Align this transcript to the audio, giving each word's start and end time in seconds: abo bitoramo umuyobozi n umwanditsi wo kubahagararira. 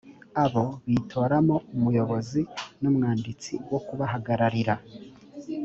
abo 0.43 0.65
bitoramo 0.89 1.55
umuyobozi 1.75 2.41
n 2.81 2.83
umwanditsi 2.91 3.53
wo 3.71 3.79
kubahagararira. 3.87 4.75